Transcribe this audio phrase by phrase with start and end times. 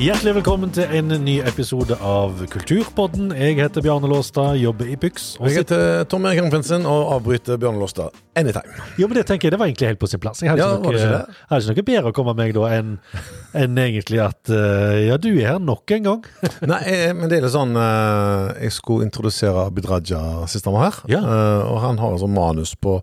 [0.00, 3.34] Hjertelig velkommen til en ny episode av Kulturpodden.
[3.36, 5.34] Jeg heter Bjarne Låstad, jobber i Pyx.
[5.36, 8.80] Og jeg heter Tom Erik Rangfinsen og avbryter Bjarne Låstad anytime.
[8.96, 10.40] Jo, men Det tenker jeg, det var egentlig helt på sin plass.
[10.40, 12.96] Jeg hadde, Ja, ikke, noe, ikke hadde ikke noe bedre å komme med da enn
[13.60, 16.26] en egentlig at eh, ja, du er her nok en gang.
[16.72, 20.80] Nei, jeg, men det er litt sånn eh, Jeg skulle introdusere Abid Raja sist han
[20.80, 21.00] var her.
[21.12, 21.20] Ja.
[21.20, 23.02] Eh, og han har altså manus på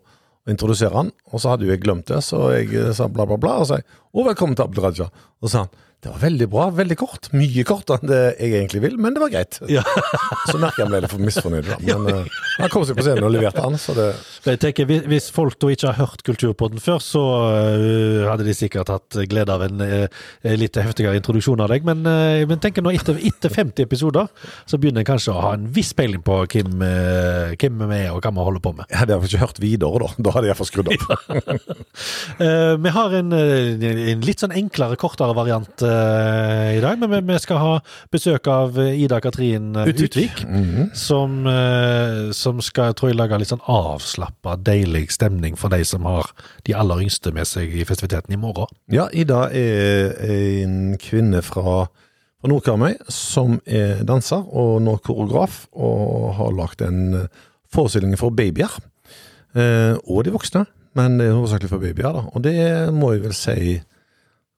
[0.50, 3.60] introdusere han, og så hadde jo jeg glemt det, så jeg sa bla, bla, bla,
[3.62, 3.86] og sa jeg,
[4.16, 5.14] å, velkommen til Abid Raja.
[5.44, 7.28] Og så sa han det var veldig bra, veldig kort.
[7.34, 9.58] Mye kortere enn det jeg egentlig vil, men det var greit.
[9.66, 9.82] Ja.
[10.52, 11.78] Så merker jeg han ble litt for misfornøyd, da.
[11.88, 14.06] Men uh, han kom seg på scenen og leverte han, så det
[14.48, 18.92] jeg tenker, hvis- folk da ikke har hørt Kulturpodden før, så uh, hadde de sikkert
[18.94, 20.06] hatt glede av en uh,
[20.58, 21.88] litt heftigere introduksjon av deg.
[21.90, 24.30] Men, uh, men tenker nå etter, etter 50 episoder,
[24.70, 26.78] så begynner en kanskje å ha en viss peiling på hvem,
[27.58, 28.86] hvem vi er og hva vi holder på med.
[28.94, 30.14] Jeg hadde iallfall ikke hørt videre, da.
[30.30, 31.04] Da hadde jeg iallfall skrudd opp.
[32.88, 37.00] Vi har en, en litt sånn enklere, kortere variant eh, i dag.
[37.00, 37.74] Men vi, vi skal ha
[38.14, 40.10] besøk av Ida Katrin Utvik.
[40.10, 40.44] Utvik.
[40.46, 40.94] -hmm.
[40.94, 46.06] Som, uh, som skal tror jeg, lage litt sånn avslappa, deilig stemning for de som
[46.06, 46.32] har
[46.66, 48.68] de aller yngste med seg i festiviteten i morgen.
[48.92, 50.14] Ja, Ida er
[50.64, 51.88] en kvinne fra,
[52.42, 57.28] fra Nordkarmøy som er danser og nå koreograf, og har lagt en
[57.74, 58.72] forestilling for babyer.
[59.58, 60.66] Eh, og de voksne,
[60.98, 62.12] men det er hovedsakelig for babyer.
[62.14, 62.26] da.
[62.34, 63.82] Og det må jeg vel si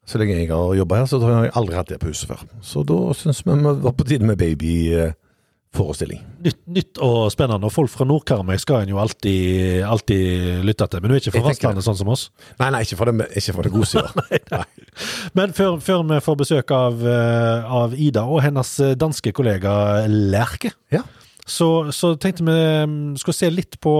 [0.09, 2.41] Så lenge jeg har jobba her, så har jeg aldri hatt det på huset før.
[2.65, 6.23] Så da syns vi vi var på tide med babyforestilling.
[6.47, 7.69] Nytt, nytt og spennende.
[7.69, 11.03] Og folk fra Nordkarmøy skal en jo alltid, alltid lytte til.
[11.03, 12.25] Men du er ikke fra Vestlandet, sånn som oss?
[12.57, 14.65] Nei, nei, ikke for det, ikke fra det gode sida.
[15.37, 20.07] Men før, før vi får besøk av, eh, av Ida og hennes eh, danske kollega
[20.09, 21.05] Lerke, Ja.
[21.49, 23.95] Så, så tenkte vi skal skulle se litt på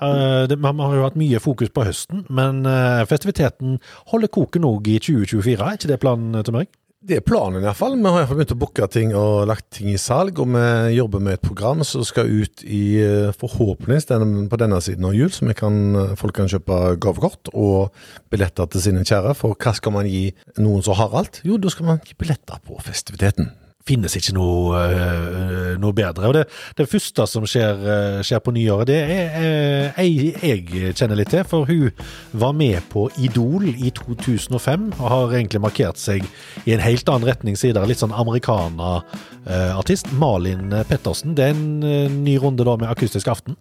[0.00, 3.78] Man har jo hatt mye fokus på høsten, men uh, festiviteten
[4.12, 5.58] holder koken òg i 2024.
[5.60, 6.72] Er ikke det planen, Tom Erik?
[7.04, 7.98] Det er planen iallfall.
[8.00, 10.38] Vi har i hvert fall begynt å booke ting og lagt ting i salg.
[10.40, 14.78] Og vi jobber med et program som skal ut i eh, forhåpentligvis den- på denne
[14.80, 17.92] siden av jul, så kan, eh, folk kan kjøpe gavekort og
[18.32, 19.34] billetter til sine kjære.
[19.36, 21.42] For hva skal man gi noen som har alt?
[21.44, 23.52] Jo, da skal man gi billetter på festiviteten.
[23.84, 26.30] Finnes ikke noe, eh, noe bedre.
[26.30, 26.46] Og det,
[26.78, 31.28] det første som skjer, eh, skjer på nyåret, det er eh, ei jeg kjenner litt
[31.34, 31.44] til.
[31.44, 31.92] For hun
[32.32, 36.24] var med på Idol i 2005 og har egentlig markert seg
[36.64, 37.84] i en helt annen retning siden.
[37.84, 40.08] Litt sånn americana-artist.
[40.16, 41.36] Malin Pettersen.
[41.36, 41.84] Det er en
[42.24, 43.52] ny runde da med Akustisk aften.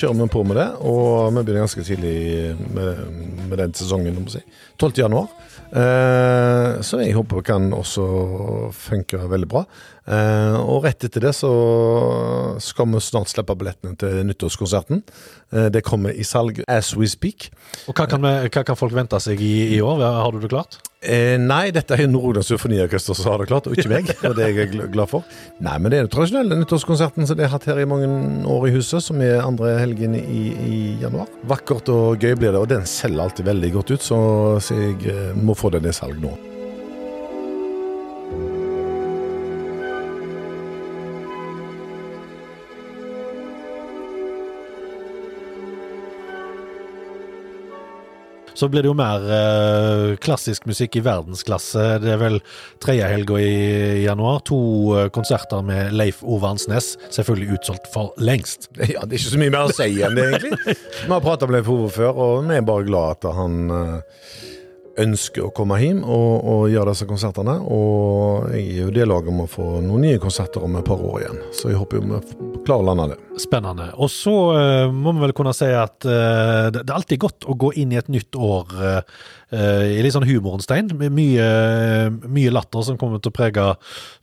[0.00, 2.16] Kjører vi på med det, og vi begynner ganske tidlig
[2.72, 3.00] med,
[3.50, 4.20] med den sesongen.
[4.32, 4.40] si.
[4.80, 4.92] 12.
[5.02, 5.28] januar.
[5.70, 8.06] Eh, så jeg håper det kan også
[8.74, 9.64] funke veldig bra.
[10.10, 11.48] Eh, og rett etter det så
[12.58, 15.04] skal vi snart slippe billettene til nyttårskonserten.
[15.54, 17.50] Eh, det kommer i salg as we speak.
[17.86, 20.02] Og hva kan, vi, hva kan folk vente seg i, i år?
[20.02, 20.80] Har du det klart?
[21.00, 24.10] Eh, nei, dette er Nord-Rogaland Symfoniorkester som har det klart, og ikke meg.
[24.26, 25.24] Og det er jeg gl- glad for.
[25.62, 28.10] Nei, men det er den tradisjonelle nyttårskonserten som de har hatt her i mange
[28.50, 31.30] år i huset, som er andre helgen i, i januar.
[31.54, 34.20] Vakkert og gøy blir det, og den selger alltid veldig godt ut, så,
[34.60, 36.34] så jeg må få den i salg nå.
[48.60, 51.84] Så blir det jo mer eh, klassisk musikk i verdensklasse.
[52.02, 52.36] Det er vel
[52.84, 54.42] tredje helga i januar.
[54.50, 54.58] To
[54.98, 56.90] eh, konserter med Leif Ove Ansnes.
[57.08, 58.68] Selvfølgelig utsolgt for lengst.
[58.90, 60.76] Ja, Det er ikke så mye mer å si enn det, egentlig.
[61.06, 64.20] Vi har prata med Leif Ove før, og vi er bare glad at han eh,
[65.02, 67.56] ønsker å komme hjem og, og gjøre disse konsertene.
[67.64, 71.00] Og jeg er jo det laget om å få noen nye konserter om et par
[71.00, 72.20] år igjen, så jeg håper jo vi
[72.66, 73.18] klarer å lande det.
[73.40, 73.88] Spennende.
[74.00, 77.56] Og så uh, må vi vel kunne si at uh, det, er alltid godt å
[77.58, 79.20] gå inn i et nytt år uh,
[79.50, 80.92] i litt sånn humorens tegn.
[81.10, 81.46] Mye,
[82.30, 83.64] mye latter som kommer til å prege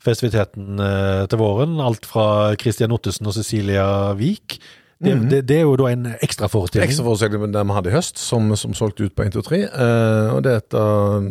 [0.06, 0.80] festiviteten
[1.28, 1.81] til våren.
[1.84, 4.56] Alt fra Christian Ottesen og Cecilia Wiik.
[4.98, 6.88] Det, det, det er jo da en ekstraforestilling.
[6.90, 9.60] Ekstraforestilling vi hadde i høst, som, som solgte ut på 1, 2, 3.
[9.68, 11.22] Eh, og det etter,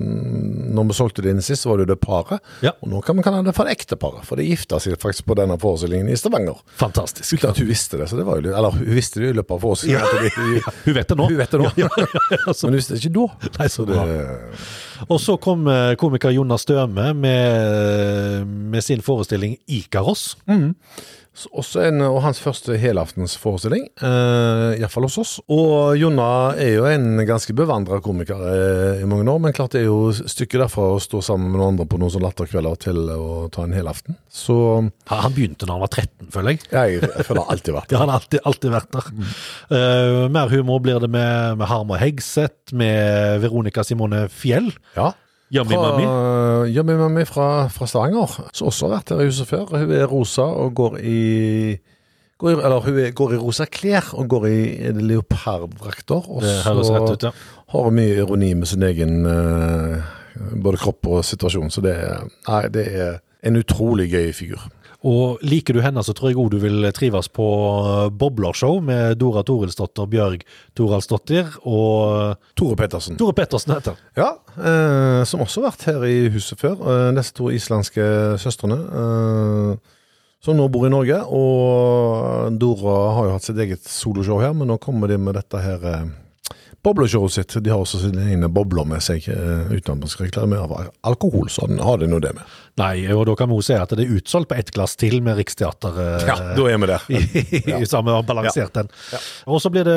[0.77, 2.39] når vi solgte det inn sist, så var det jo det paret.
[2.63, 2.71] Ja.
[2.79, 5.59] Og nå kan vi kalle det for ekteparet, for det gifta seg faktisk på denne
[5.59, 6.63] forestillingen i Stavanger.
[6.79, 7.35] Fantastisk.
[7.41, 9.57] Uten at hun visste det, så det var jo Eller hun visste det i løpet
[9.59, 10.07] av forestillingen.
[10.07, 11.27] at de- Hun vet det nå.
[11.33, 11.71] Hun vet det nå.
[11.83, 13.51] Ja, ja, ja, ja, Men hun visste det ikke da.
[13.59, 14.07] Nei, så bra.
[15.11, 20.37] Og så kom eh, komiker Jonas Støme med, med sin forestilling Ikaros.
[20.47, 20.55] Så
[21.53, 25.33] Også en, og hans første helaftensforestilling, uh, iallfall hos oss.
[25.53, 29.83] Og Jonna er jo en ganske bevandra komiker eh, i mange år, men klart det
[29.83, 33.03] er jo stykket derfra å stå sammen med noen andre på noen sånne latterkvelder til
[33.13, 34.17] å ta en helaften.
[34.33, 34.57] Så
[35.11, 36.65] Han han begynte da han var 13, føler jeg.
[36.71, 39.13] jeg, jeg føler alltid vært Det har han alltid, alltid vært der.
[39.75, 44.73] Uh, mer humor blir det med, med Harmer Hegseth, med Veronica Simone Fjell.
[44.97, 45.13] Ja.
[45.55, 45.77] Yummy
[46.97, 49.69] Fra, fra, fra Stavanger, som også har vært her i huset før.
[49.71, 51.21] Hun er rosa og går i,
[52.39, 54.59] går i Eller hun er, går i rosa klær og går i
[54.89, 56.31] er leoparddrakter.
[56.31, 57.31] Og så ut, ja.
[57.75, 60.03] har hun mye ironi med sin egen eh,
[60.63, 61.71] både kropp og situasjon.
[61.71, 61.95] Så det
[62.49, 64.67] nei, det er en utrolig gøy figur.
[65.05, 69.19] Og liker du henne, så tror jeg òg du vil trives på eh, Boblershow med
[69.21, 70.47] Dora Torilsdotter, Bjørg
[70.79, 73.19] Toralsdottir og Tore Pettersen.
[73.21, 74.01] Tore Pettersen heter.
[74.17, 76.81] Ja, eh, som også har vært her i huset før.
[76.81, 78.09] Eh, disse to islandske
[78.43, 78.81] søstrene.
[78.87, 79.95] Eh,
[80.47, 81.19] som nå bor i Norge.
[81.27, 85.61] Og Dora har jo hatt sitt eget soloshow her, men nå kommer de med dette
[85.63, 86.07] her eh,
[86.87, 87.57] bobleshowet sitt.
[87.63, 91.51] De har også sine egne bobler med seg, eh, uten at man skal reklamere alkohol.
[91.53, 92.55] Sånn har de nå det med.
[92.79, 95.19] Nei, og da kan vi også si at det er utsolgt på ett glass til
[95.25, 95.99] med Riksteater.
[96.03, 97.07] eh, Ja, da er vi der.
[97.17, 97.81] i, ja.
[97.89, 98.91] samme har balansert den.
[99.51, 99.97] Og så blir det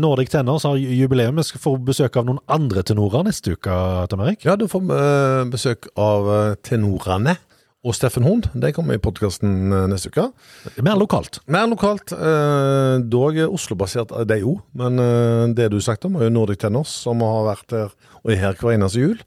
[0.00, 1.36] Nordic Tenor som har jubileum.
[1.40, 4.44] Vi skal få besøk av noen andre tenorer neste uke, Tom Erik.
[4.46, 7.36] Ja, du får eh, besøk av eh, tenorene
[7.84, 8.48] og Steffen Hund.
[8.56, 10.30] De kommer i podkasten neste uke.
[10.84, 11.42] Mer lokalt.
[11.46, 14.62] Mer lokalt, eh, dog Oslo-basert, eh, de òg.
[14.72, 17.94] Men eh, det du snakket om, er jo Nordic Tenors, som har vært her
[18.24, 19.18] og er her hver eneste jul.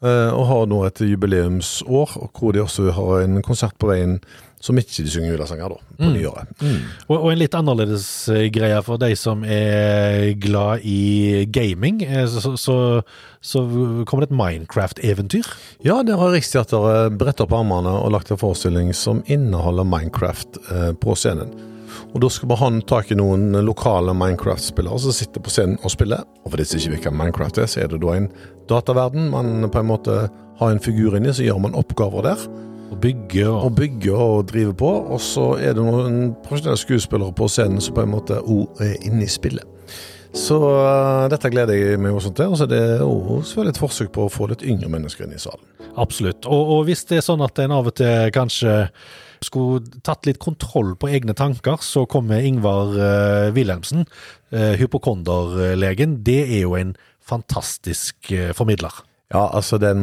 [0.00, 4.18] Eh, og har nå et jubileumsår, hvor de også har en konsert på veien
[4.60, 6.50] som ikke de synger julesanger, da, på nyåret.
[7.08, 12.02] Og, og en litt annerledes eh, greie for de som er glad i gaming.
[12.04, 12.76] eh, Så, så,
[13.40, 13.62] så
[14.04, 15.48] kommer det et Minecraft-eventyr.
[15.86, 20.92] Ja, der har Riksteateret bretta opp armene og lagt en forestilling som inneholder Minecraft eh,
[21.00, 21.50] på scenen.
[22.12, 25.90] Og Da skal vi ha tak i noen lokale Minecraft-spillere som sitter på scenen og
[25.94, 26.24] spiller.
[26.44, 28.28] Og for de som ikke vet hva Minecraft er, så er det da en
[28.70, 30.16] dataverden man på en måte
[30.60, 32.42] har en figur inni, så gjør man oppgaver der.
[32.90, 34.90] Og bygge og Og bygge og drive på.
[35.14, 38.96] Og så er det noen profesjonelle skuespillere på scenen som på en måte òg er
[39.06, 39.66] inne i spillet.
[40.36, 42.52] Så uh, dette gleder jeg meg også til.
[42.52, 45.34] Og så er det også selvfølgelig et forsøk på å få litt yngre mennesker inn
[45.34, 45.64] i salen.
[45.98, 46.46] Absolutt.
[46.46, 48.76] Og, og hvis det er sånn at en av og til kanskje
[49.42, 54.04] skulle tatt litt kontroll på egne tanker, så kommer Ingvar uh, Wilhelmsen,
[54.54, 56.20] uh, hypokonderlegen.
[56.26, 56.94] Det er jo en
[57.30, 58.90] fantastisk formidler.
[59.30, 60.00] Ja, altså den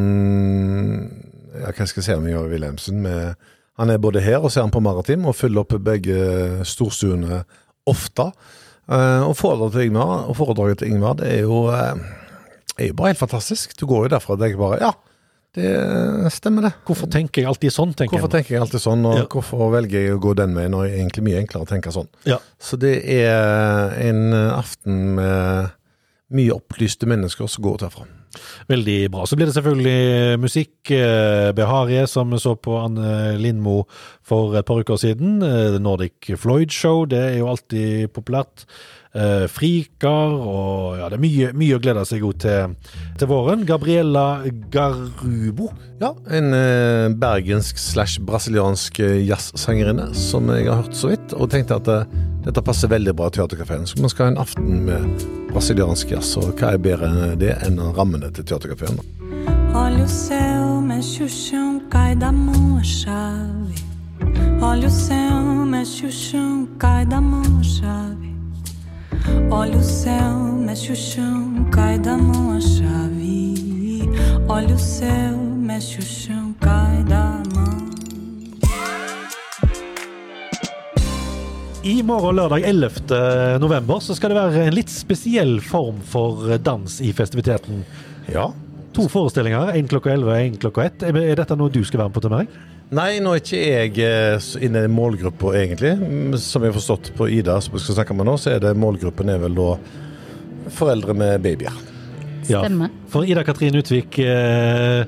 [1.62, 3.02] ja, Hva skal jeg si om Ingvar Wilhelmsen?
[3.02, 3.36] Med,
[3.78, 7.44] han er både her og så er han på Maritim og fyller opp begge storstuene
[7.88, 8.32] ofte.
[8.88, 12.00] Eh, og foredraget til Ingvar, og foredraget til Ingvar det er jo, eh,
[12.80, 13.76] er jo bare helt fantastisk.
[13.80, 14.94] Du går jo derfra og tenker bare ja,
[15.58, 16.72] det stemmer det.
[16.86, 18.44] Hvorfor tenker jeg alltid sånn, tenker Hvorfor jeg.
[18.44, 19.26] tenker jeg alltid sånn, og Ja.
[19.32, 21.92] hvorfor velger jeg å gå den veien når det er egentlig mye enklere å tenke
[21.96, 22.08] sånn?
[22.30, 22.38] Ja.
[22.60, 25.72] Så det er en aften med
[26.30, 28.06] mye opplyste mennesker som går derfra.
[28.70, 29.26] Veldig bra.
[29.26, 30.92] Så blir det selvfølgelig musikk.
[30.92, 33.86] eh, Beharie, som vi så på Anne Lindmo
[34.24, 35.42] for et par uker siden.
[35.44, 38.66] Eh, The Nordic Floyd Show, det er jo alltid populært.
[39.16, 42.76] Eh, Frikar, og ja, det er mye, mye å glede seg til
[43.18, 43.66] til våren.
[43.66, 45.72] Gabriella Garubo.
[46.00, 46.52] Ja, en
[47.18, 52.06] bergensk slash brasiliansk jazzsangerinne som jeg har hørt så vidt, og tenkte at eh,
[52.46, 53.88] dette passer veldig bra til Teaterkafeen.
[53.90, 57.56] Så man skal ha en aften med brasiliansk jazz, og hva er bedre enn det
[57.66, 58.32] enn rammene da?
[59.74, 63.76] Olha o céu, mexe o chão, cai da mão a chave.
[64.62, 68.36] Olha o céu, mexe o chão, cai da mão a chave.
[69.52, 74.10] Olha o céu, mexe o chão, cai da mão a chave.
[74.48, 77.27] Olha o céu, mexe o chão, cai da
[81.88, 83.60] I morgen lørdag 11.
[83.64, 87.86] november så skal det være en litt spesiell form for dans i festiviteten.
[88.28, 88.50] Ja.
[88.98, 91.06] To forestillinger, én klokka 11 og én klokka 1.
[91.08, 92.52] Er dette noe du skal være med på til meg?
[92.98, 95.94] Nei, nå er ikke jeg eh, inne i målgruppa, egentlig.
[96.02, 98.64] Mm, Som jeg har forstått på Ida, som vi skal snakke med nå, så er
[98.64, 99.70] det målgruppen er vel da
[100.76, 101.80] foreldre med babyer.
[102.48, 102.92] Ja, Stemmer.
[103.12, 105.04] For Ida Katrin Utvik, eh,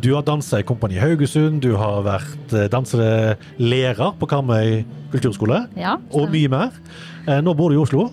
[0.00, 5.96] du har dansa i Kompani Haugesund, du har vært eh, danselærer på Karmøy kulturskole, Ja,
[6.12, 6.76] og mye mer.
[7.26, 8.10] Eh, Nå bor du i Oslo,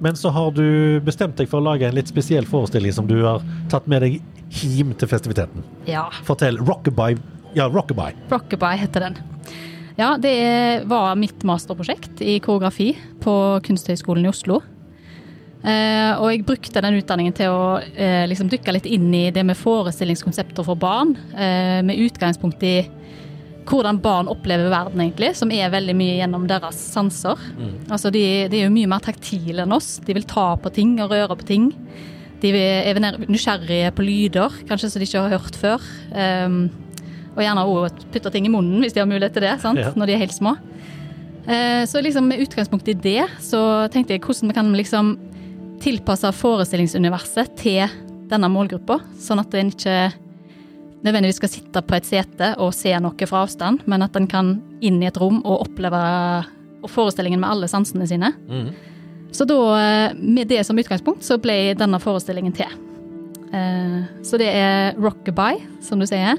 [0.00, 3.18] men så har du bestemt deg for å lage en litt spesiell forestilling som du
[3.26, 4.20] har tatt med deg
[4.62, 5.62] hjem til festiviteten.
[5.86, 6.06] Ja.
[6.24, 6.56] Fortell.
[6.56, 7.18] Rockabye.
[7.54, 8.14] Ja, Rockabye.
[8.30, 9.18] Rockabye heter den.
[10.00, 13.34] Ja, det var mitt masterprosjekt i koreografi på
[13.66, 14.62] Kunsthøgskolen i Oslo.
[15.60, 19.44] Eh, og jeg brukte den utdanningen til å eh, liksom dykke litt inn i det
[19.44, 22.78] med forestillingskonsepter for barn, eh, med utgangspunkt i
[23.70, 27.38] hvordan barn opplever verden, egentlig, som er veldig mye gjennom deres sanser.
[27.92, 29.98] Altså, de, de er jo mye mer taktile enn oss.
[30.02, 31.68] De vil ta på ting og røre på ting.
[32.40, 32.98] De er
[33.28, 35.86] nysgjerrige på lyder, kanskje som de ikke har hørt før.
[36.10, 36.64] Um,
[37.36, 39.78] og gjerne òg putte ting i munnen hvis de har mulighet til det, sant?
[39.78, 39.92] Ja.
[39.94, 40.56] når de er helt små.
[41.46, 45.12] Eh, så liksom med utgangspunkt i det, så tenkte jeg hvordan vi kan liksom
[45.80, 47.86] tilpasse forestillingsuniverset til
[48.30, 49.96] denne målgruppa, sånn at en ikke
[51.02, 54.50] nødvendigvis skal sitte på et sete og se noe fra avstand, men at en kan
[54.84, 56.00] inn i et rom og oppleve
[56.88, 58.32] forestillingen med alle sansene sine.
[58.48, 58.70] Mm.
[59.32, 62.66] Så da, eh, med det som utgangspunkt, så ble denne forestillingen til.
[63.52, 66.36] Eh, Så det er rockabye, som du sier.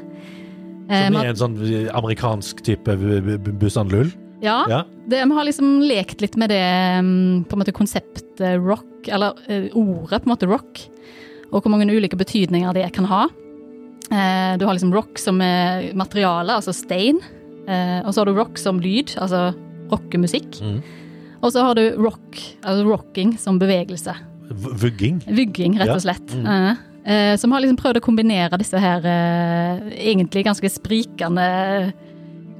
[0.89, 4.11] Eh, Som er en sånn amerikansk type bu- bu- bu- Busan-lull.
[4.41, 4.83] Ja, Ja.
[5.07, 6.61] det, vi har liksom lekt litt med det
[7.01, 10.81] mm, på en måte konseptet rock, eller eh, ordet på en måte rock,
[11.51, 13.27] og hvor mange ulike betydninger det kan ha.
[14.11, 17.19] Eh, du har liksom rock som er materiale, altså stein,
[17.67, 19.51] eh, og så har du rock som lyd, altså
[19.91, 20.57] rockemusikk.
[20.63, 20.81] Mm.
[21.41, 24.13] Og så har du rock, altså rocking som bevegelse.
[24.51, 25.21] Vugging?
[25.31, 25.77] Vugging.
[25.79, 26.33] Rett og slett.
[26.35, 26.45] Mm.
[26.45, 26.81] Eh,
[27.13, 29.01] eh, som har liksom prøvd å kombinere disse her
[29.95, 31.47] egentlig ganske sprikende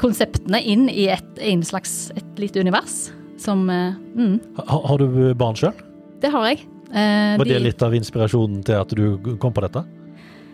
[0.01, 3.09] konseptene inn i et, en slags et lite univers.
[3.41, 5.73] Som eh, mm, Ha, har du barn sjøl?
[6.21, 6.59] Det har jeg.
[6.91, 9.81] Eh, Var det de- litt av inspirasjonen til at du kom på dette?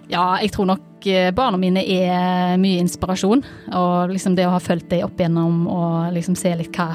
[0.08, 3.42] Ja, jeg tror nok eh, barna mine er mye inspirasjon.
[3.76, 6.94] Og liksom det å ha fulgt dem opp igjennom og liksom se litt hva,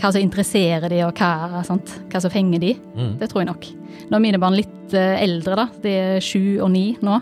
[0.00, 1.92] hva som interesserer de og hva, sant?
[2.10, 2.72] hva som fenger de.
[2.98, 3.12] Mm.
[3.20, 3.68] Det tror jeg nok.
[4.10, 5.68] Nå er mine barn litt eh, eldre, da.
[5.84, 7.20] De er sju og ni nå.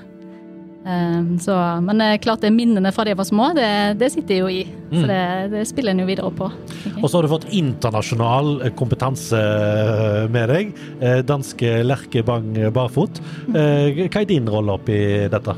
[0.84, 4.42] Um, så, men det er klart det minnene fra de var små, det, det sitter
[4.42, 4.66] jo i.
[4.90, 4.98] Mm.
[4.98, 5.20] Så det,
[5.54, 6.50] det spiller en jo videre på.
[6.74, 6.92] Okay.
[7.00, 10.74] Og så har du fått internasjonal eh, kompetanse eh, med deg.
[11.00, 13.22] Eh, Danske Lerke Bang Barfot.
[13.48, 15.00] Eh, Hva er din rolle oppi
[15.32, 15.56] dette?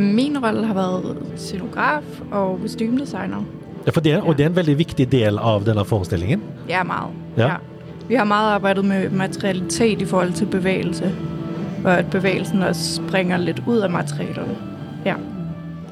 [0.00, 3.44] Min rolle har vært scenograf og kostymedesigner.
[3.84, 6.40] Ja, for det, og det er en veldig viktig del av denne forestillingen.
[6.66, 7.12] Ja, meget.
[7.38, 7.58] Ja.
[8.08, 11.12] Vi har meget arbeidet med materialitet i forhold til bevægelse.
[11.86, 14.56] Og at bevægelsen også springer lidt ud af materialerne.
[15.06, 15.14] Ja.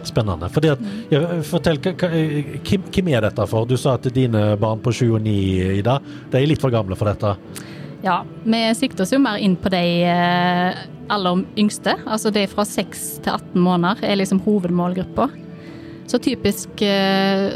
[0.05, 0.49] Spennende.
[0.53, 3.65] Fordi at, ja, fortell, hvem, hvem er dette for?
[3.65, 5.39] Du sa at dine barn på 7 og ni,
[5.79, 6.01] Ida,
[6.33, 7.37] de er litt for gamle for dette.
[8.05, 10.83] Ja, vi sikter oss jo mer inn på de eh,
[11.15, 11.95] aller yngste.
[12.05, 15.31] Altså de fra 6 til 18 måneder er liksom hovedmålgruppa.
[16.11, 17.49] Så typisk eh,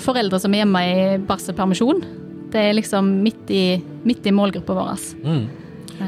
[0.00, 2.00] foreldre som er hjemme i barselpermisjon.
[2.54, 3.64] Det er liksom midt i,
[4.06, 5.06] midt i målgruppa vår.
[5.26, 5.46] Mm.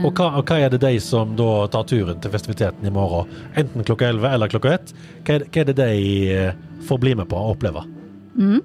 [0.05, 3.31] Og hva, og hva er det de som da tar turen til festiviteten i morgen,
[3.59, 4.95] enten klokka 11 eller klokka 1,
[5.27, 6.01] hva er, hva er det de
[6.35, 7.85] eh, får bli med på og oppleve?
[8.39, 8.61] Mm.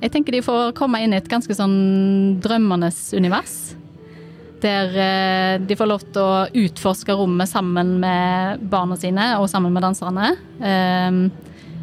[0.00, 1.76] Jeg tenker de får komme inn i et ganske sånn
[2.42, 3.58] drømmenes univers.
[4.60, 9.72] Der eh, de får lov til å utforske rommet sammen med barna sine og sammen
[9.76, 10.34] med danserne.
[10.60, 11.24] Um,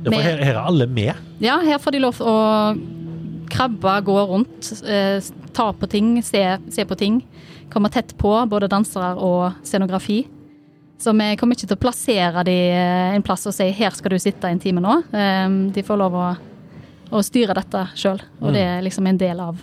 [0.06, 1.14] Ja, for her, her er alle med.
[1.44, 2.36] Ja, her får de lov å
[3.52, 5.24] krabbe, gå rundt, eh,
[5.58, 7.22] ta på ting, se, se på ting.
[7.74, 10.22] Komme tett på, både dansere og scenografi.
[10.98, 14.16] Så vi kommer ikke til å plassere dem eh, en plass og si 'her skal
[14.16, 14.96] du sitte en time nå'.
[15.14, 16.28] Eh, De får lov å,
[17.12, 19.58] å styre dette sjøl, og det er liksom en del av,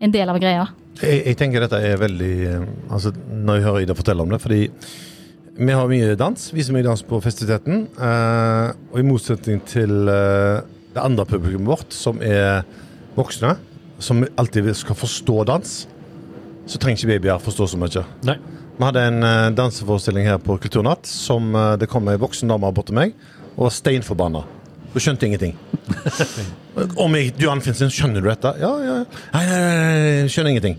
[0.00, 0.68] en del av greia.
[1.02, 4.40] Jeg, jeg tenker dette er veldig eh, Altså, når jeg hører Ida fortelle om det,
[4.40, 4.70] fordi
[5.60, 7.88] vi har mye dans, viser mye dans på festiviteten.
[7.98, 12.62] eh, og i motsetning til det andre publikummet vårt, som er
[13.16, 13.56] voksne,
[13.98, 15.86] som alltid skal forstå dans,
[16.70, 18.04] så trenger ikke babyer forstå så mye.
[18.28, 18.38] Nei.
[18.80, 22.70] Vi hadde en uh, danseforestilling her på Kulturnatt som uh, det kom ei voksen dame
[22.72, 23.12] bort til meg
[23.56, 24.44] og var steinforbanna.
[24.90, 25.56] Hun skjønte ingenting.
[27.04, 28.54] Om jeg, du Anfinsen, skjønner du dette?
[28.62, 28.94] Ja, ja.
[29.34, 30.78] Nei, nei, nei, nei, skjønner ingenting.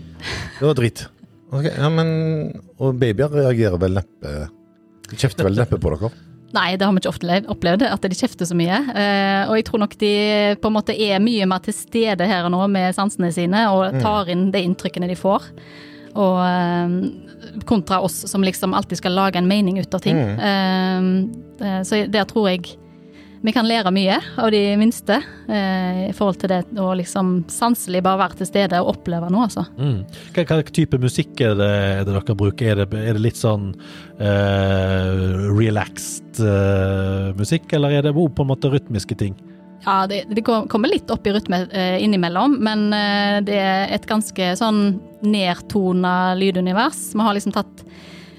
[0.58, 1.04] Det var dritt.
[1.52, 2.08] Okay, ja, men
[2.80, 4.48] Og babyer reagerer vel neppe
[5.12, 6.10] kjefter vel neppe på dere?
[6.52, 8.80] Nei, det har vi ikke ofte opplevd, at de kjefter så mye.
[8.92, 10.12] Eh, og jeg tror nok de
[10.60, 13.96] på en måte er mye mer til stede her og nå med sansene sine, og
[14.02, 15.48] tar inn de inntrykkene de får.
[16.12, 20.18] Og eh, kontra oss som liksom alltid skal lage en mening ut av ting.
[20.18, 21.08] Eh,
[21.64, 22.76] eh, så der tror jeg
[23.42, 25.16] vi kan lære mye av de minste
[25.50, 29.48] eh, i forhold til det å liksom sanselig bare være til stede og oppleve noe,
[29.48, 29.64] altså.
[29.78, 30.04] Mm.
[30.36, 32.70] Hva, hva type musikk er det, er det dere bruker?
[32.72, 33.72] Er det, er det litt sånn
[34.22, 39.34] eh, relaxed eh, musikk, eller er det på en måte rytmiske ting?
[39.82, 44.06] Ja, det, det kommer litt opp i rytme eh, innimellom, men eh, det er et
[44.06, 47.08] ganske sånn nedtona lydunivers.
[47.16, 47.82] Vi har liksom tatt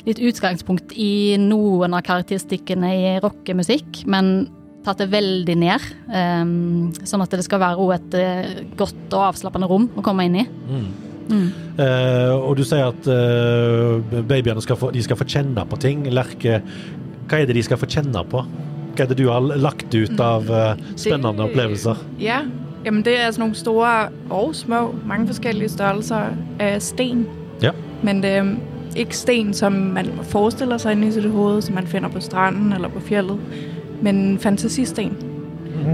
[0.08, 4.48] litt utgangspunkt i noen av karakteristikkene i rockemusikk, men
[4.86, 5.88] tatt det veldig ned.
[6.10, 10.42] Um, sånn at det skal være et eh, godt og avslappende rom å komme inn
[10.44, 10.46] i.
[10.48, 10.92] Mm.
[11.80, 16.04] Eh, og du sier at uh, babyene skal få, de skal få kjenne på ting.
[16.12, 16.60] Lerke,
[17.30, 18.44] hva er det de skal få kjenne på?
[18.94, 22.04] Hva er det du har lagt ut av uh, spennende Det- opplevelser?
[22.22, 22.44] Ja,
[22.84, 23.94] jamen det er altså noen store
[24.30, 27.26] og små, mange forskellige størrelser af sten.
[27.64, 27.72] Ja.
[28.04, 28.54] Men det er
[29.00, 32.74] ikke sten, som man forestiller seg inni i hode, hoved, som man finner på stranden
[32.76, 33.40] eller på fjellet,
[34.02, 35.18] men fantasisten.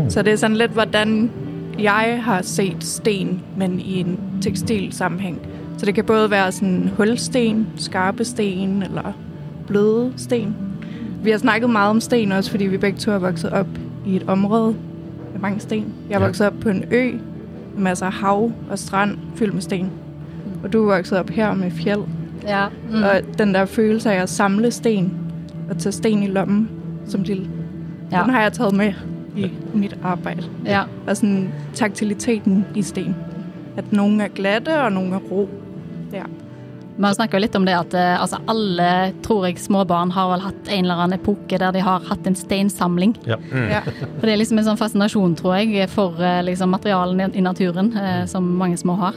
[0.03, 0.10] Mm.
[0.10, 1.32] Så det er sådan lidt, hvordan
[1.79, 5.39] jeg har set sten, men i en tekstilsammenhæng.
[5.77, 9.13] Så det kan både være sådan hulsten, skarpe sten eller
[9.68, 10.56] bløde sten.
[11.24, 13.68] Vi har snakket meget om sten også, fordi vi begge to har vokset op
[14.08, 14.75] i et område
[15.34, 15.86] med mange sten.
[16.10, 16.25] Jeg er Ja.
[16.25, 17.12] vokset op på en ø
[17.75, 19.89] med masser af hav og strand fyldt med sten.
[20.63, 22.01] Og du er vokset op her med fjeld.
[22.48, 22.65] Ja.
[22.89, 23.03] Mm.
[23.03, 25.12] Og den der følelse af at samle sten
[25.70, 26.70] og tage sten i lommen
[27.08, 27.48] som lille,
[28.12, 28.24] Ja.
[28.24, 28.94] den har jeg taget med
[29.38, 30.44] i mit arbejde.
[30.66, 30.84] ja.
[31.08, 33.16] Og sådan taktiliteten i sten.
[33.78, 35.48] At noen er glatte, og noen er ro.
[36.13, 36.25] Ja.
[37.00, 40.42] Man snakker jo litt om det at eh, altså, alle, tror jeg, småbarn har vel
[40.44, 43.16] hatt en eller annen epoke der de har hatt en steinsamling.
[43.30, 43.38] Ja.
[43.54, 43.80] ja.
[43.86, 47.94] For det er liksom en sånn fascinasjon, tror jeg, for eh, liksom, materialene i naturen,
[47.96, 49.16] eh, som mange små har.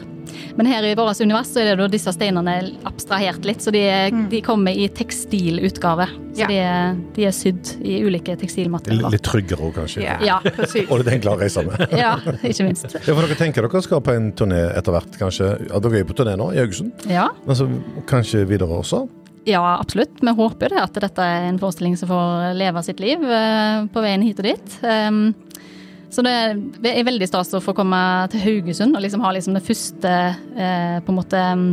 [0.57, 2.55] Men her i vårt univers så er det da disse steinene
[2.89, 6.07] abstrahert litt, så de, er- de kommer i tekstilutgave.
[6.33, 6.47] Så Ja.
[6.49, 9.11] de, er, de er sydd i ulike tekstilmaterialer.
[9.13, 10.03] litt tryggere òg, kanskje.
[10.03, 10.39] Ja, Ja.
[10.41, 10.89] præcis.
[10.91, 11.89] Og litt enklere å reise med.
[12.03, 12.95] Ja, ikke minst.
[12.95, 15.51] Ja, for dere tenker dere skal på en turné etter hvert, kanskje?
[15.69, 16.93] Ja, dere er på turné nå, i Haugesund.
[17.11, 19.09] Ja, Men kanskje videre også?
[19.45, 20.21] ja, absolutt.
[20.23, 23.87] Vi håper jo det at dette er en forestilling som får leve sitt liv eh,
[23.93, 24.77] på veien hit og dit.
[26.13, 27.99] Så det er veldig stas å få komme
[28.33, 31.71] til Haugesund og liksom ha liksom det første eh, på en måte mm,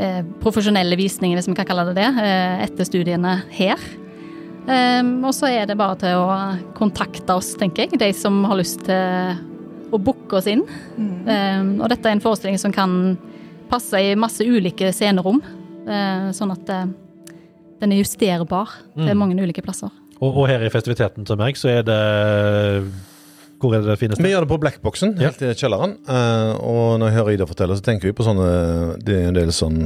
[0.00, 3.82] eh, profesjonelle visningen, hvis vi kan kalle det det, eh, etter studiene her.
[4.62, 6.34] Um, og så er det bare til å
[6.78, 9.40] kontakte oss, tenker jeg, de som har lyst til
[9.92, 10.62] å booke oss inn.
[10.96, 13.16] Um, og dette er en forestilling som kan
[13.72, 15.40] passe i masse ulike scenerom,
[15.88, 16.90] eh, sånn at eh,
[17.82, 19.90] den er justerbar til mange ulike plasser.
[20.20, 22.00] Og, og her i festiviteten til meg, så er det
[23.62, 24.18] Hvor er det det finnes?
[24.18, 25.30] Vi gjør det på Blackboxen, Ja.
[25.30, 25.92] helt i kjelleren.
[26.10, 29.34] Eh, og når jeg hører Ida fortelle, så tenker vi på sånne Det er en
[29.38, 29.78] del sånn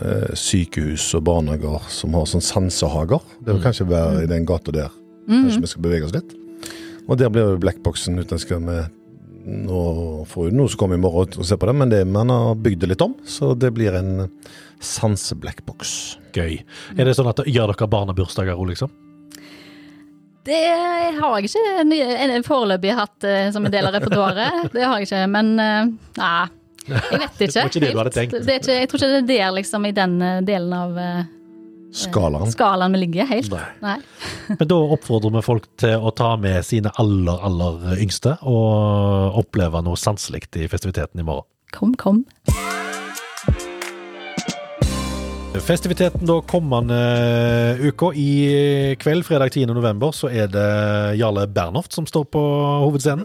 [0.00, 3.20] eh, sykehus og barnehager som har sånn sansehager.
[3.42, 4.90] Det vil kanskje være i den gata der.
[5.28, 6.34] Kanskje vi skal bevege oss litt.
[7.08, 8.82] Og der blir Blackboxen utenlandsk skal vi
[9.44, 12.30] Nå får vi noe som kommer i morgen og se på det, men det, man
[12.32, 14.30] har bygd det litt om, så det blir en
[14.80, 16.16] sanse-blackbox.
[16.32, 16.62] Gøy.
[16.96, 18.92] Er det sånn at gjør dere barnebursdager òg, liksom?
[20.44, 20.60] Det
[21.20, 24.66] har jeg ikke foreløpig hatt eh, som en del av repertoaret.
[24.74, 26.44] Det har jeg ikke, men eh, nei.
[26.84, 27.46] Jeg vet ikke.
[27.46, 28.36] Det var ikke det du hadde tenkt.
[28.36, 31.00] Det er ikke, jeg tror ikke det er der, liksom, i den eh, delen av
[31.94, 32.50] Skalaen.
[32.50, 33.52] skalaen vi ligger, helt.
[33.54, 33.64] Nei.
[33.80, 33.96] Nei.
[34.58, 39.84] Men da oppfordrer vi folk til å ta med sine aller, aller yngste og oppleve
[39.86, 41.46] noe sanselig i festiviteten i morgen.
[41.74, 42.24] Kom, kom.
[45.60, 46.96] Festiviteten da kommende
[47.80, 48.12] uka.
[48.14, 49.66] I kveld, fredag 10.
[49.66, 50.64] november, så er det
[51.20, 52.42] Jarle Bernhoft som står på
[52.82, 53.24] hovedscenen.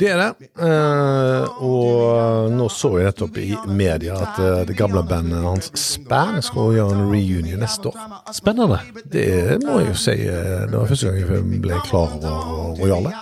[0.00, 0.48] Det er det.
[0.56, 6.40] Eh, og nå så jeg nettopp i media at eh, det gamle bandet hans Span
[6.42, 8.00] skal gjøre en reunion neste år.
[8.34, 8.80] Spennende.
[9.04, 10.16] Det må jeg jo si.
[10.26, 13.12] eh, Det var første gang jeg ble klar over Royale.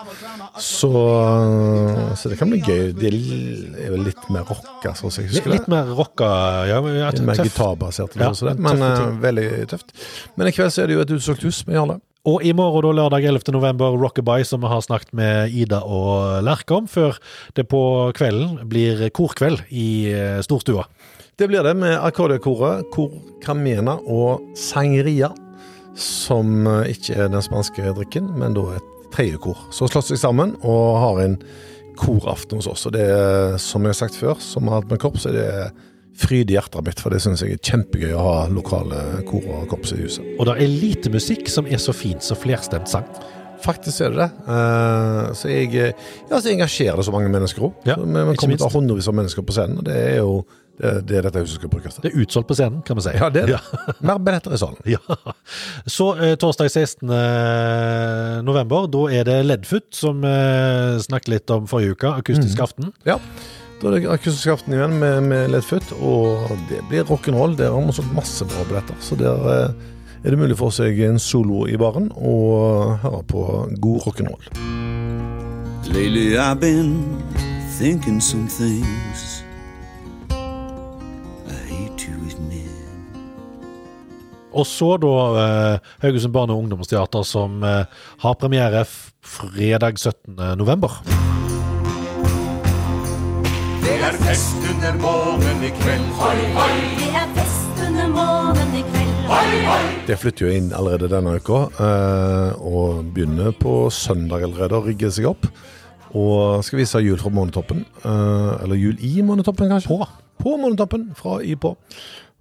[0.57, 2.93] Så, eh, så det kan bli gøy.
[2.95, 5.59] Det er vel litt mer rocka, sånn som jeg husker det.
[5.59, 6.29] litt mer rocka,
[6.71, 6.79] ja.
[6.85, 8.15] men ja Litt mer gitarbasert.
[8.21, 8.31] Ja.
[8.55, 9.91] Men eh, veldig tøft.
[10.39, 11.99] Men i kveld så er det jo et utsolgt hus med Jarle.
[12.31, 13.51] Og i morgen, da, lørdag 11.
[13.53, 17.19] november, Rockabye, som vi har snakket med Ida og Lerke om, før
[17.59, 17.83] det på
[18.17, 20.87] kvelden blir korkveld i eh, storstua.
[21.35, 23.11] Det blir det med Arkadia-koret, Kor
[23.43, 25.35] Camena og Sangria.
[25.99, 29.61] Som ikke er den spanske drikken, men da et tredje kor.
[29.75, 31.39] Så slåss seg sammen og har en
[31.99, 32.87] koraften hos oss.
[32.89, 35.49] Og det er, som jeg har sagt før, som har hatt med korps, er det
[36.19, 37.01] fryd i hjertet mitt.
[37.03, 40.35] For det syns jeg er kjempegøy å ha lokale kor og korps i huset.
[40.39, 43.09] Og det er lite musikk som er så fint som flerstemt sang.
[43.65, 44.31] Faktisk er det det.
[44.51, 47.79] Eh, så jeg, eh, ja, så engasjerer det så mange mennesker òg.
[47.89, 49.97] Ja, vi vi ikke kommer til å ha hundrevis av mennesker på scenen, og det
[49.97, 50.43] er jo
[50.79, 52.05] det, det er dette huset skal brukes til.
[52.05, 53.15] Det er utsolgt på scenen, kan vi si.
[53.15, 53.61] Ja, det er det.
[54.09, 54.81] Mer billetter i salen.
[54.89, 55.01] Ja.
[55.87, 57.11] Så eh, torsdag 16.
[58.47, 62.91] november, da er det Ledfoot som eh, snakket litt om forrige uke, akustisk aften.
[63.07, 63.21] Ja.
[63.83, 67.57] Da er det akustisk aften igjen med, med Ledfoot, og det blir rock'n'roll.
[67.59, 69.93] Der har vi solgt masse bra billetter, så der eh,
[70.25, 73.47] er det mulig for seg en solo i baren og høre på
[73.85, 74.51] god rock'n'roll.
[75.93, 77.23] Lately I've been
[77.79, 79.44] thinking some things
[84.55, 85.13] Og så da
[85.43, 87.85] eh, Haugesund barne- og ungdomsteater, som eh,
[88.23, 90.37] har premiere f- fredag 17.
[90.61, 91.01] november.
[93.83, 96.07] Det er fest under månen i kveld.
[96.21, 96.71] Hoi, hoi.
[97.01, 99.01] Det er fest under månen i kveld.
[100.07, 105.11] Det flytter jo inn allerede denne uka, eh, og begynner på søndag allerede å rigge
[105.11, 105.49] seg opp.
[106.15, 107.83] Og skal vise jul fra Månetoppen.
[108.05, 109.89] eh, eller jul i Månetoppen, kanskje?
[109.91, 110.07] På,
[110.41, 111.77] på Månetoppen, fra i på.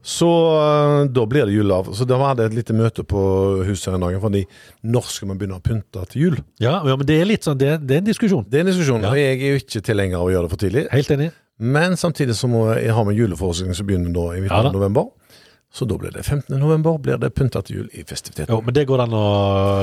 [0.04, 0.28] Så
[0.60, 1.94] eh, da blir det jul av.
[1.96, 3.22] Så da var det et lite møte på
[3.64, 4.44] huset her en dag, fordi
[4.84, 6.42] når skal man begynne å pynte til jul?
[6.60, 8.44] Ja, ja, men det er litt sånn, det, det er en diskusjon.
[8.50, 9.14] Det er en diskusjon, Ja.
[9.14, 10.86] og jeg er jo ikke tilhenger av å gjøre det for tidlig.
[10.92, 11.32] Helt enig.
[11.64, 15.14] Men samtidig så må jeg ha med juleforestilling som begynner da i midten Ja november.
[15.74, 16.54] Så da blir det 15.
[16.62, 18.52] november, blir det pynta til jul i festiviteten.
[18.52, 19.24] Jo, men det går an å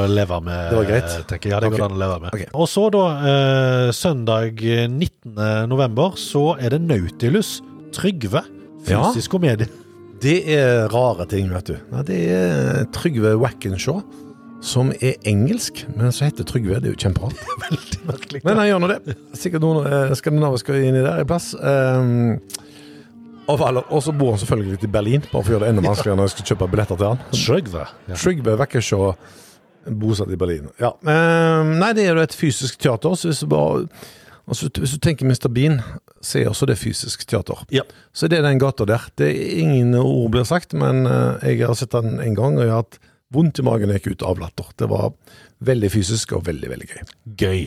[0.06, 0.68] leve med.
[0.70, 1.16] Det var greit.
[1.26, 1.54] tenker jeg.
[1.56, 1.80] Ja, det okay.
[1.80, 2.36] går an å leve med.
[2.36, 2.44] Ok.
[2.54, 5.66] Og så da, eh, søndag 19.
[5.66, 7.56] november, så er det Nautilus
[7.94, 8.44] Trygve.
[8.88, 9.04] Ja.
[9.10, 9.68] Fysisk komedie.
[10.20, 11.76] Det er rare ting, vet du.
[11.94, 14.02] Nei, det er Trygve Wackenshaw,
[14.64, 16.80] som er engelsk, men som heter Trygve.
[16.82, 17.40] Det er jo kjemperart.
[17.64, 18.42] Veldig merkelig.
[18.44, 19.16] Men han gjør nå det.
[19.40, 21.54] Sikkert noen eh, skandinaviske inni der i plass.
[21.56, 22.36] Um,
[23.50, 26.20] og så bor han selvfølgelig litt i Berlin, bare for å gjøre det enda vanskeligere
[26.20, 27.24] når jeg skal kjøpe billetter til han.
[27.32, 27.86] Trygve.
[28.10, 28.18] Ja.
[28.20, 29.10] Trygve Wackenshaw,
[30.04, 30.68] bosatt i Berlin.
[30.82, 30.92] Ja.
[31.00, 33.16] Um, nei, det er jo et fysisk teater.
[33.18, 33.86] Så hvis du, bare,
[34.44, 35.48] altså, hvis du tenker Mr.
[35.48, 35.80] Bean,
[36.20, 37.62] så er også det fysisk teater.
[37.72, 37.82] Ja.
[38.12, 39.06] Så det er den gata der.
[39.16, 42.66] Det er ingen ord blir sagt, men eh, jeg har sett den en gang, og
[42.66, 44.68] jeg har hatt vondt i magen jeg gikk ut av latter.
[44.76, 45.12] Det var
[45.64, 47.02] veldig fysisk og veldig, veldig gøy.
[47.40, 47.60] Gøy.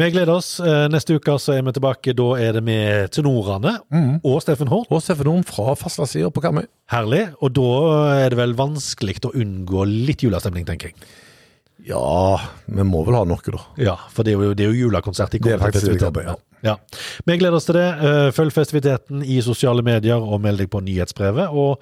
[0.00, 0.52] Vi gleder oss.
[0.62, 2.14] Eh, Neste uke så er vi tilbake.
[2.16, 3.78] Da er det med tenorene
[4.22, 4.86] og Steffen Horn.
[4.88, 6.68] Og Steffen Horn fra fastlandssida på Karmøy.
[6.94, 7.26] Herlig.
[7.42, 7.70] Og da
[8.22, 11.10] er det vel vanskelig å unngå litt julestemning, tenker jeg.
[11.86, 13.60] Ja, vi må vel ha noe, da.
[13.80, 16.24] Ja, for det er jo, det er jo julekonsert i Det er faktisk det festiviteten.
[16.26, 16.74] jobber, Ja.
[17.24, 17.86] Vi gleder oss til det.
[18.04, 21.48] Eh, Følg festiviteten i sosiale medier, og meld deg på nyhetsbrevet.
[21.50, 21.80] Og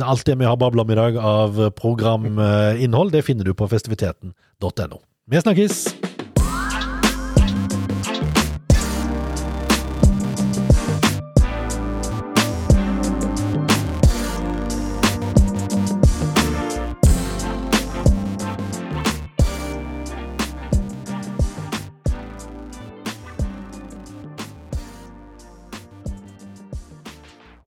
[0.00, 5.00] alt det vi har babla om i dag av programinnhold, det finner du på festiviteten.no.
[5.28, 6.13] Vi snakkes!